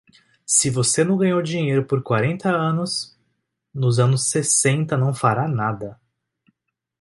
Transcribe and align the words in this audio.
Se 0.47 0.71
você 0.71 1.03
não 1.03 1.15
ganhou 1.15 1.43
dinheiro 1.43 1.85
por 1.85 2.01
quarenta 2.01 2.49
anos, 2.49 3.15
nos 3.71 3.99
anos 3.99 4.31
sessenta 4.31 4.97
não 4.97 5.13
fará 5.13 5.47
nada. 5.47 6.01